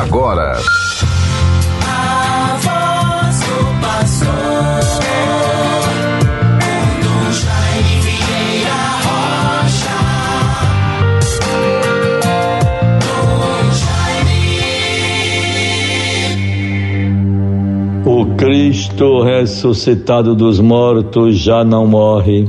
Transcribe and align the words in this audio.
agora. 0.00 0.58
O 18.06 18.26
Cristo 18.36 19.22
ressuscitado 19.22 20.34
dos 20.34 20.60
mortos 20.60 21.38
já 21.38 21.64
não 21.64 21.86
morre. 21.86 22.48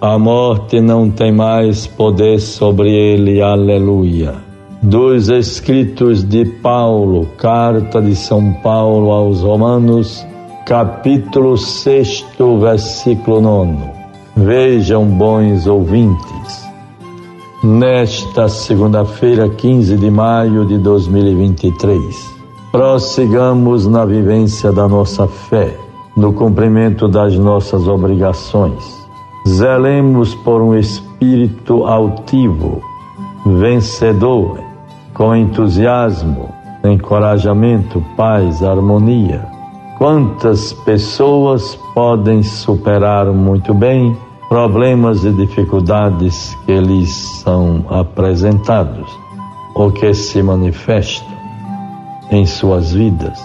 A 0.00 0.18
morte 0.18 0.80
não 0.80 1.10
tem 1.10 1.32
mais 1.32 1.86
poder 1.86 2.40
sobre 2.40 2.90
ele. 2.90 3.40
Aleluia. 3.40 4.53
Dos 4.84 5.30
escritos 5.30 6.22
de 6.22 6.44
Paulo, 6.44 7.26
carta 7.38 8.02
de 8.02 8.14
São 8.14 8.52
Paulo 8.62 9.12
aos 9.12 9.40
Romanos, 9.40 10.26
capítulo 10.66 11.56
6, 11.56 12.26
versículo 12.60 13.40
9. 13.40 13.76
Vejam, 14.36 15.06
bons 15.06 15.66
ouvintes, 15.66 16.68
nesta 17.62 18.46
segunda-feira, 18.46 19.48
15 19.48 19.96
de 19.96 20.10
maio 20.10 20.66
de 20.66 20.76
2023, 20.76 22.34
prossigamos 22.70 23.86
na 23.86 24.04
vivência 24.04 24.70
da 24.70 24.86
nossa 24.86 25.26
fé, 25.26 25.74
no 26.14 26.34
cumprimento 26.34 27.08
das 27.08 27.38
nossas 27.38 27.88
obrigações. 27.88 28.84
Zelemos 29.48 30.34
por 30.34 30.60
um 30.60 30.76
espírito 30.76 31.86
altivo, 31.86 32.82
vencedor, 33.46 34.63
com 35.14 35.34
entusiasmo, 35.34 36.48
encorajamento, 36.84 38.04
paz, 38.16 38.62
harmonia. 38.62 39.46
Quantas 39.96 40.72
pessoas 40.72 41.78
podem 41.94 42.42
superar 42.42 43.26
muito 43.26 43.72
bem 43.72 44.16
problemas 44.48 45.24
e 45.24 45.32
dificuldades 45.32 46.54
que 46.66 46.78
lhes 46.78 47.10
são 47.42 47.84
apresentados 47.88 49.08
ou 49.74 49.90
que 49.92 50.12
se 50.12 50.42
manifestam 50.42 51.32
em 52.30 52.44
suas 52.44 52.92
vidas? 52.92 53.40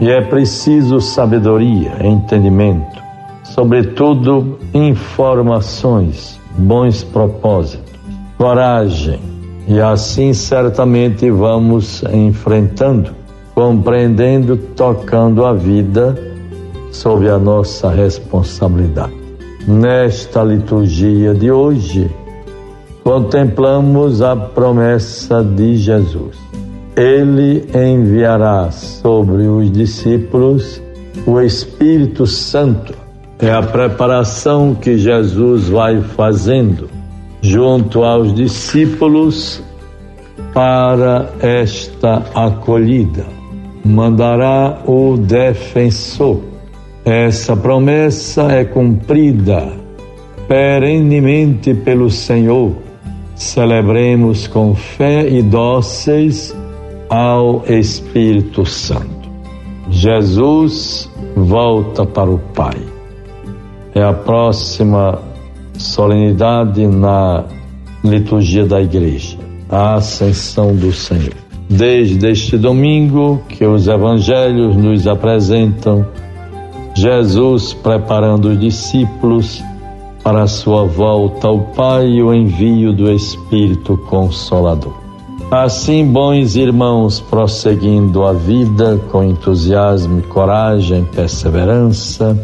E 0.00 0.10
é 0.10 0.22
preciso 0.22 1.00
sabedoria, 1.02 1.94
entendimento, 2.02 2.98
sobretudo 3.44 4.58
informações, 4.72 6.40
bons 6.56 7.04
propósitos, 7.04 7.92
coragem, 8.38 9.20
e 9.70 9.80
assim 9.80 10.34
certamente 10.34 11.30
vamos 11.30 12.02
enfrentando, 12.12 13.12
compreendendo, 13.54 14.56
tocando 14.56 15.44
a 15.44 15.52
vida 15.52 16.18
sob 16.90 17.28
a 17.28 17.38
nossa 17.38 17.88
responsabilidade. 17.88 19.14
Nesta 19.68 20.42
liturgia 20.42 21.32
de 21.34 21.52
hoje, 21.52 22.10
contemplamos 23.04 24.22
a 24.22 24.34
promessa 24.34 25.40
de 25.40 25.76
Jesus. 25.76 26.36
Ele 26.96 27.64
enviará 27.72 28.72
sobre 28.72 29.46
os 29.46 29.70
discípulos 29.70 30.82
o 31.24 31.40
Espírito 31.40 32.26
Santo. 32.26 32.92
É 33.38 33.52
a 33.52 33.62
preparação 33.62 34.74
que 34.74 34.98
Jesus 34.98 35.68
vai 35.68 36.02
fazendo 36.02 36.99
junto 37.42 38.04
aos 38.04 38.34
discípulos 38.34 39.62
para 40.52 41.30
esta 41.40 42.24
acolhida. 42.34 43.26
Mandará 43.84 44.82
o 44.86 45.16
defensor. 45.16 46.40
Essa 47.04 47.56
promessa 47.56 48.42
é 48.52 48.64
cumprida 48.64 49.72
perenemente 50.46 51.72
pelo 51.72 52.10
Senhor. 52.10 52.72
Celebremos 53.34 54.46
com 54.46 54.74
fé 54.74 55.26
e 55.26 55.42
dóceis 55.42 56.54
ao 57.08 57.64
Espírito 57.66 58.66
Santo. 58.66 59.30
Jesus 59.88 61.10
volta 61.34 62.04
para 62.04 62.30
o 62.30 62.38
Pai. 62.38 62.76
É 63.94 64.02
a 64.02 64.12
próxima 64.12 65.18
solenidade 65.80 66.86
na 66.86 67.44
liturgia 68.04 68.64
da 68.64 68.80
igreja, 68.80 69.36
a 69.68 69.94
ascensão 69.94 70.74
do 70.74 70.92
Senhor. 70.92 71.34
Desde 71.68 72.26
este 72.28 72.58
domingo 72.58 73.40
que 73.48 73.64
os 73.64 73.86
evangelhos 73.86 74.76
nos 74.76 75.06
apresentam 75.06 76.06
Jesus 76.94 77.72
preparando 77.72 78.50
os 78.50 78.58
discípulos 78.58 79.62
para 80.22 80.42
a 80.42 80.46
sua 80.46 80.84
volta 80.84 81.48
ao 81.48 81.60
Pai 81.74 82.06
e 82.06 82.22
o 82.22 82.34
envio 82.34 82.92
do 82.92 83.10
Espírito 83.10 83.96
Consolador. 84.08 84.92
Assim, 85.50 86.04
bons 86.04 86.56
irmãos, 86.56 87.20
prosseguindo 87.20 88.24
a 88.24 88.32
vida 88.32 88.98
com 89.10 89.24
entusiasmo, 89.24 90.22
coragem, 90.22 91.04
perseverança, 91.04 92.38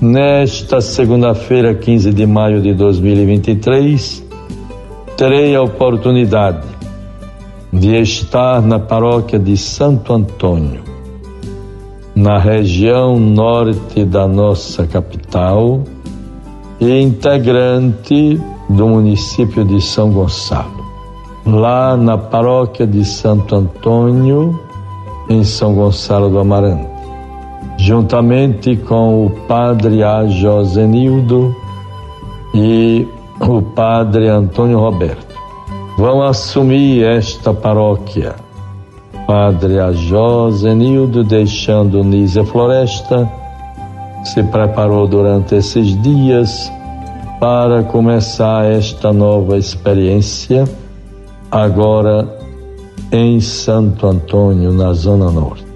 Nesta 0.00 0.80
segunda-feira, 0.80 1.72
15 1.72 2.12
de 2.12 2.26
maio 2.26 2.60
de 2.60 2.74
2023, 2.74 4.24
terei 5.16 5.54
a 5.54 5.62
oportunidade 5.62 6.66
de 7.72 7.96
estar 7.96 8.60
na 8.60 8.78
paróquia 8.78 9.38
de 9.38 9.56
Santo 9.56 10.12
Antônio, 10.12 10.82
na 12.14 12.38
região 12.38 13.18
norte 13.18 14.04
da 14.04 14.26
nossa 14.26 14.84
capital 14.84 15.84
e 16.80 17.00
integrante 17.00 18.40
do 18.68 18.88
município 18.88 19.64
de 19.64 19.80
São 19.80 20.10
Gonçalo. 20.10 20.84
Lá 21.46 21.96
na 21.96 22.18
paróquia 22.18 22.86
de 22.86 23.04
Santo 23.04 23.54
Antônio, 23.54 24.58
em 25.30 25.44
São 25.44 25.74
Gonçalo 25.74 26.28
do 26.28 26.38
Amarante 26.38 26.93
juntamente 27.84 28.76
com 28.76 29.26
o 29.26 29.30
padre 29.46 30.02
A. 30.02 30.26
Josenildo 30.26 31.54
e 32.54 33.06
o 33.38 33.60
padre 33.60 34.26
Antônio 34.26 34.78
Roberto. 34.78 35.34
Vão 35.98 36.22
assumir 36.22 37.04
esta 37.04 37.52
paróquia. 37.52 38.36
Padre 39.26 39.78
A. 39.80 39.92
Josenildo, 39.92 41.22
deixando 41.24 42.02
Nízia 42.02 42.42
Floresta, 42.42 43.30
se 44.24 44.42
preparou 44.44 45.06
durante 45.06 45.54
esses 45.54 46.00
dias 46.00 46.72
para 47.38 47.82
começar 47.82 48.64
esta 48.64 49.12
nova 49.12 49.58
experiência, 49.58 50.64
agora 51.50 52.26
em 53.12 53.40
Santo 53.40 54.06
Antônio, 54.06 54.72
na 54.72 54.94
Zona 54.94 55.30
Norte. 55.30 55.66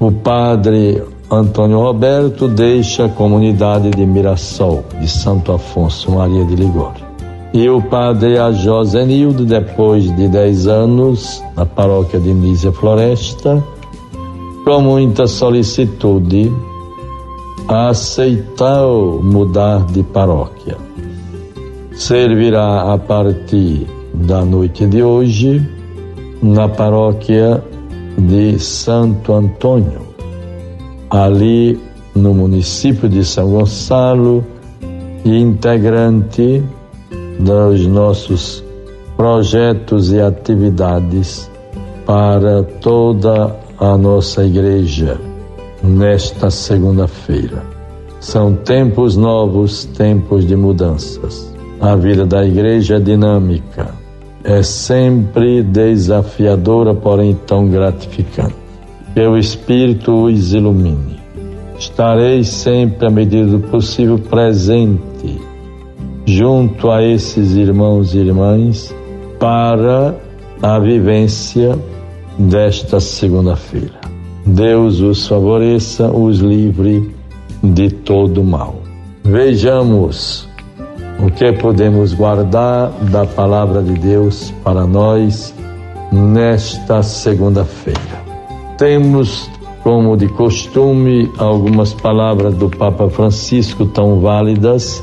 O 0.00 0.10
padre 0.10 1.02
Antônio 1.30 1.80
Roberto 1.80 2.48
deixa 2.48 3.04
a 3.04 3.08
comunidade 3.08 3.90
de 3.90 4.06
Mirassol, 4.06 4.82
de 4.98 5.06
Santo 5.06 5.52
Afonso 5.52 6.10
Maria 6.10 6.44
de 6.46 6.54
Ligório. 6.54 7.06
E 7.52 7.68
o 7.68 7.82
padre 7.82 8.38
A. 8.38 8.50
Josenildo, 8.50 9.44
depois 9.44 10.04
de 10.16 10.26
10 10.26 10.66
anos 10.66 11.42
na 11.54 11.66
paróquia 11.66 12.18
de 12.18 12.32
Nízia 12.32 12.72
Floresta, 12.72 13.62
com 14.64 14.80
muita 14.80 15.26
solicitude, 15.26 16.50
aceitou 17.68 19.22
mudar 19.22 19.84
de 19.86 20.02
paróquia. 20.02 20.78
Servirá 21.92 22.94
a 22.94 22.96
partir 22.96 23.86
da 24.14 24.44
noite 24.44 24.86
de 24.86 25.02
hoje 25.02 25.66
na 26.42 26.68
paróquia 26.68 27.62
de 28.16 28.58
Santo 28.58 29.32
Antônio, 29.32 30.07
ali 31.10 31.80
no 32.14 32.34
município 32.34 33.08
de 33.08 33.24
São 33.24 33.50
Gonçalo 33.50 34.44
integrante 35.24 36.62
dos 37.38 37.86
nossos 37.86 38.64
projetos 39.16 40.12
e 40.12 40.20
atividades 40.20 41.50
para 42.06 42.62
toda 42.62 43.56
a 43.78 43.96
nossa 43.96 44.44
igreja 44.44 45.18
nesta 45.82 46.50
segunda-feira. 46.50 47.62
São 48.20 48.54
tempos 48.54 49.16
novos, 49.16 49.84
tempos 49.84 50.46
de 50.46 50.56
mudanças. 50.56 51.54
A 51.80 51.94
vida 51.94 52.26
da 52.26 52.44
igreja 52.44 52.96
é 52.96 53.00
dinâmica, 53.00 53.94
é 54.42 54.62
sempre 54.62 55.62
desafiadora, 55.62 56.92
porém 56.92 57.38
tão 57.46 57.68
gratificante 57.68 58.57
o 59.26 59.38
Espírito 59.38 60.24
os 60.24 60.52
ilumine. 60.52 61.18
Estarei 61.78 62.44
sempre, 62.44 63.06
à 63.06 63.10
medida 63.10 63.46
do 63.46 63.60
possível, 63.60 64.18
presente 64.18 65.40
junto 66.26 66.90
a 66.90 67.02
esses 67.02 67.54
irmãos 67.54 68.14
e 68.14 68.18
irmãs 68.18 68.94
para 69.40 70.14
a 70.62 70.78
vivência 70.78 71.78
desta 72.38 73.00
segunda-feira. 73.00 73.98
Deus 74.44 75.00
os 75.00 75.26
favoreça, 75.26 76.10
os 76.10 76.38
livre 76.38 77.14
de 77.62 77.90
todo 77.90 78.44
mal. 78.44 78.76
Vejamos 79.24 80.48
o 81.18 81.30
que 81.30 81.52
podemos 81.52 82.12
guardar 82.12 82.90
da 83.10 83.24
palavra 83.24 83.82
de 83.82 83.94
Deus 83.94 84.52
para 84.62 84.86
nós 84.86 85.54
nesta 86.12 87.02
segunda-feira. 87.02 88.27
Temos, 88.78 89.50
como 89.82 90.16
de 90.16 90.28
costume, 90.28 91.28
algumas 91.36 91.92
palavras 91.92 92.54
do 92.54 92.70
Papa 92.70 93.10
Francisco 93.10 93.84
tão 93.86 94.20
válidas 94.20 95.02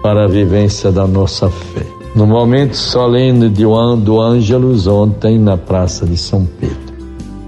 para 0.00 0.26
a 0.26 0.28
vivência 0.28 0.92
da 0.92 1.08
nossa 1.08 1.50
fé. 1.50 1.84
No 2.14 2.24
momento 2.24 2.76
solene 2.76 3.48
de 3.48 3.64
do 4.02 4.20
Ângelus, 4.20 4.86
ontem, 4.86 5.40
na 5.40 5.56
Praça 5.56 6.06
de 6.06 6.16
São 6.16 6.46
Pedro, 6.58 6.94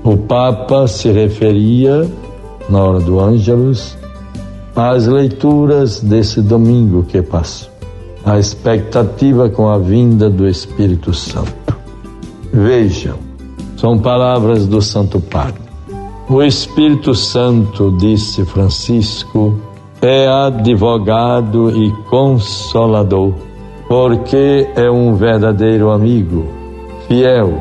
o 0.02 0.16
Papa 0.16 0.88
se 0.88 1.12
referia, 1.12 2.10
na 2.68 2.82
hora 2.82 2.98
do 2.98 3.20
Ângelus, 3.20 3.96
às 4.74 5.06
leituras 5.06 6.00
desse 6.00 6.40
domingo 6.40 7.04
que 7.04 7.22
passou, 7.22 7.70
a 8.24 8.36
expectativa 8.36 9.48
com 9.48 9.68
a 9.68 9.78
vinda 9.78 10.28
do 10.28 10.48
Espírito 10.48 11.14
Santo. 11.14 11.76
Vejam, 12.52 13.31
são 13.82 13.98
palavras 13.98 14.64
do 14.64 14.80
Santo 14.80 15.18
Padre. 15.18 15.60
O 16.28 16.40
Espírito 16.40 17.16
Santo, 17.16 17.90
disse 17.98 18.44
Francisco, 18.44 19.58
é 20.00 20.28
advogado 20.28 21.68
e 21.76 21.90
consolador 22.08 23.34
porque 23.88 24.68
é 24.76 24.88
um 24.88 25.16
verdadeiro 25.16 25.90
amigo, 25.90 26.46
fiel, 27.08 27.60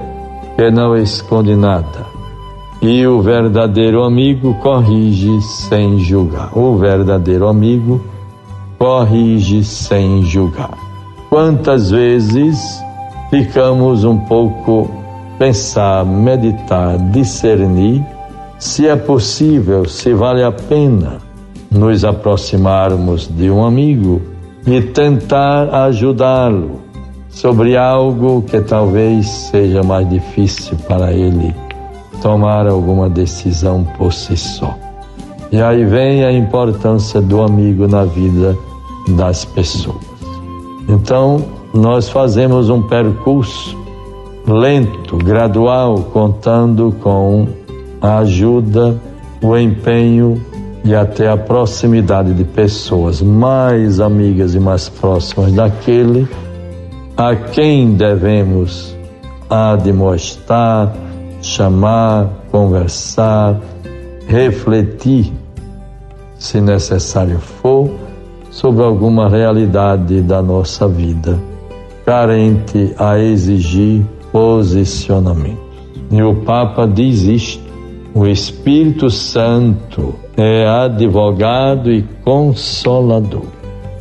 que 0.55 0.69
não 0.69 0.95
esconde 0.95 1.55
nada. 1.55 2.05
E 2.83 3.03
o 3.07 3.19
verdadeiro 3.19 4.03
amigo 4.03 4.53
corrige 4.61 5.41
sem 5.41 5.97
julgar. 5.97 6.55
O 6.55 6.77
verdadeiro 6.77 7.47
amigo 7.47 7.99
corrige 8.77 9.63
sem 9.63 10.21
julgar. 10.21 10.77
Quantas 11.31 11.89
vezes 11.89 12.59
ficamos 13.31 14.03
um 14.03 14.19
pouco 14.19 15.00
pensar, 15.41 16.05
meditar, 16.05 16.99
discernir 17.11 18.05
se 18.59 18.87
é 18.87 18.95
possível, 18.95 19.85
se 19.85 20.13
vale 20.13 20.43
a 20.43 20.51
pena 20.51 21.17
nos 21.71 22.05
aproximarmos 22.05 23.27
de 23.27 23.49
um 23.49 23.65
amigo 23.65 24.21
e 24.67 24.79
tentar 24.79 25.73
ajudá-lo 25.85 26.81
sobre 27.27 27.75
algo 27.75 28.43
que 28.43 28.61
talvez 28.61 29.27
seja 29.27 29.81
mais 29.81 30.07
difícil 30.07 30.77
para 30.87 31.11
ele 31.11 31.55
tomar 32.21 32.67
alguma 32.67 33.09
decisão 33.09 33.83
por 33.97 34.13
si 34.13 34.37
só. 34.37 34.77
E 35.51 35.59
aí 35.59 35.83
vem 35.85 36.23
a 36.23 36.31
importância 36.31 37.19
do 37.19 37.41
amigo 37.41 37.87
na 37.87 38.05
vida 38.05 38.55
das 39.17 39.43
pessoas. 39.43 40.05
Então, 40.87 41.43
nós 41.73 42.09
fazemos 42.09 42.69
um 42.69 42.83
percurso 42.83 43.80
lento, 44.47 45.17
gradual, 45.17 45.99
contando 46.11 46.95
com 46.99 47.47
a 48.01 48.19
ajuda, 48.19 48.99
o 49.41 49.57
empenho 49.57 50.41
e 50.83 50.95
até 50.95 51.29
a 51.29 51.37
proximidade 51.37 52.33
de 52.33 52.43
pessoas 52.43 53.21
mais 53.21 53.99
amigas 53.99 54.55
e 54.55 54.59
mais 54.59 54.89
próximas 54.89 55.53
daquele 55.53 56.27
a 57.15 57.35
quem 57.35 57.93
devemos 57.93 58.95
admoestar, 59.49 60.91
chamar, 61.41 62.29
conversar, 62.51 63.59
refletir, 64.27 65.31
se 66.37 66.59
necessário 66.59 67.37
for, 67.39 67.91
sobre 68.49 68.83
alguma 68.83 69.29
realidade 69.29 70.21
da 70.21 70.41
nossa 70.41 70.87
vida, 70.87 71.39
carente 72.05 72.93
a 72.97 73.19
exigir 73.19 74.03
posicionamento. 74.31 75.59
E 76.11 76.21
o 76.21 76.35
Papa 76.35 76.87
diz 76.87 77.23
isto: 77.23 77.63
o 78.13 78.27
Espírito 78.27 79.09
Santo 79.09 80.15
é 80.35 80.67
advogado 80.67 81.91
e 81.91 82.03
consolador, 82.23 83.45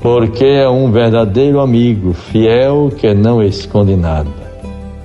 porque 0.00 0.44
é 0.44 0.68
um 0.68 0.90
verdadeiro 0.90 1.60
amigo, 1.60 2.12
fiel 2.12 2.90
que 2.96 3.14
não 3.14 3.42
esconde 3.42 3.96
nada. 3.96 4.28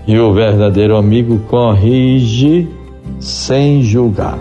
E 0.08 0.18
o 0.20 0.34
verdadeiro 0.34 0.98
amigo 0.98 1.40
corrige 1.48 2.68
sem 3.20 3.82
julgar. 3.82 4.40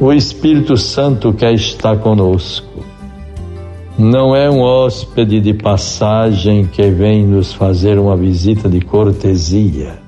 O 0.00 0.12
Espírito 0.12 0.76
Santo 0.76 1.32
quer 1.32 1.52
estar 1.52 1.96
conosco. 1.98 2.84
Não 3.98 4.34
é 4.34 4.50
um 4.50 4.60
hóspede 4.60 5.40
de 5.40 5.54
passagem 5.54 6.66
que 6.66 6.90
vem 6.90 7.24
nos 7.24 7.52
fazer 7.52 7.98
uma 7.98 8.16
visita 8.16 8.68
de 8.68 8.80
cortesia. 8.80 9.98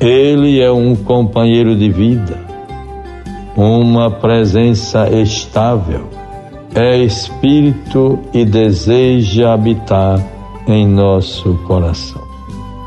Ele 0.00 0.60
é 0.60 0.70
um 0.70 0.94
companheiro 0.96 1.76
de 1.76 1.90
vida 1.90 2.52
uma 3.56 4.10
presença 4.10 5.10
estável, 5.10 6.08
é 6.74 6.98
espírito 6.98 8.18
e 8.32 8.44
deseja 8.44 9.52
habitar 9.52 10.24
em 10.66 10.86
nosso 10.86 11.54
coração. 11.66 12.22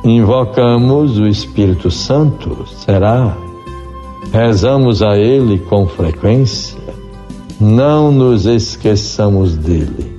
Invocamos 0.04 1.20
o 1.20 1.28
Espírito 1.28 1.90
Santo, 1.92 2.66
será? 2.68 3.36
Rezamos 4.32 5.02
a 5.02 5.18
Ele 5.18 5.60
com 5.60 5.88
frequência? 5.88 6.80
Não 7.60 8.12
nos 8.12 8.46
esqueçamos 8.46 9.56
dele, 9.56 10.15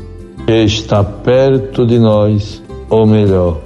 está 0.46 1.02
perto 1.02 1.86
de 1.86 1.98
nós, 1.98 2.62
ou 2.88 3.06
melhor, 3.06 3.58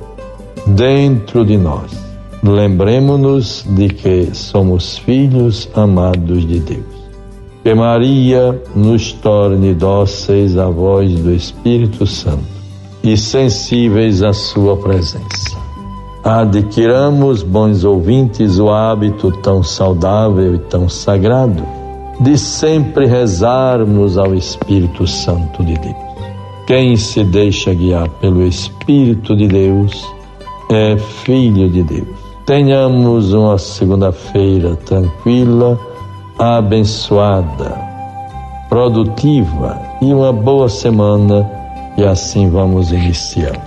dentro 0.67 1.44
de 1.44 1.56
nós 1.56 2.00
lembremos-nos 2.43 3.65
de 3.69 3.88
que 3.88 4.35
somos 4.35 4.99
filhos 4.99 5.69
amados 5.75 6.47
de 6.47 6.59
Deus. 6.61 7.00
Que 7.62 7.75
Maria 7.75 8.61
nos 8.75 9.12
torne 9.12 9.75
dóceis 9.75 10.56
à 10.56 10.67
voz 10.69 11.12
do 11.21 11.32
Espírito 11.32 12.06
Santo 12.06 12.61
e 13.03 13.17
sensíveis 13.17 14.23
à 14.23 14.32
Sua 14.32 14.77
presença. 14.77 15.61
Adquiramos, 16.25 17.43
bons 17.43 17.85
ouvintes, 17.85 18.59
o 18.59 18.71
hábito 18.71 19.31
tão 19.43 19.62
saudável 19.62 20.55
e 20.55 20.59
tão 20.59 20.88
sagrado 20.88 21.62
de 22.20 22.37
sempre 22.39 23.06
rezarmos 23.06 24.17
ao 24.19 24.34
Espírito 24.34 25.06
Santo 25.06 25.65
de 25.65 25.75
Deus. 25.75 26.09
Quem 26.70 26.96
se 26.96 27.24
deixa 27.24 27.74
guiar 27.74 28.08
pelo 28.20 28.46
Espírito 28.46 29.34
de 29.34 29.48
Deus 29.48 30.06
é 30.70 30.96
filho 30.96 31.69
de 31.69 31.82
Deus. 31.82 32.17
Tenhamos 32.46 33.32
uma 33.32 33.58
segunda-feira 33.58 34.77
tranquila, 34.86 35.77
abençoada, 36.39 37.77
produtiva 38.69 39.82
e 40.00 40.15
uma 40.15 40.32
boa 40.32 40.69
semana 40.69 41.44
e 41.98 42.05
assim 42.05 42.48
vamos 42.48 42.93
iniciando. 42.93 43.58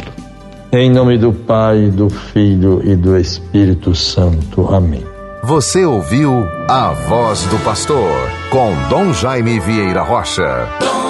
Em 0.71 0.89
nome 0.89 1.17
do 1.17 1.33
Pai, 1.33 1.89
do 1.89 2.09
Filho 2.09 2.81
e 2.85 2.95
do 2.95 3.17
Espírito 3.17 3.93
Santo. 3.93 4.73
Amém. 4.73 5.03
Você 5.43 5.83
ouviu 5.83 6.47
a 6.69 6.93
voz 7.09 7.43
do 7.47 7.61
pastor 7.65 8.09
com 8.49 8.71
Dom 8.87 9.11
Jaime 9.11 9.59
Vieira 9.59 10.03
Rocha. 10.03 11.02